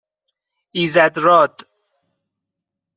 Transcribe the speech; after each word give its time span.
ایزدراد 0.71 1.63